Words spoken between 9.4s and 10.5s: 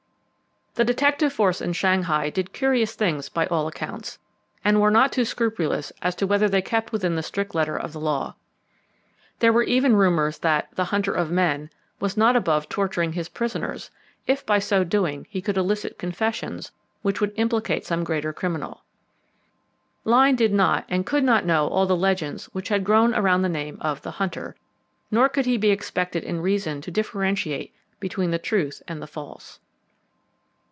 were even rumours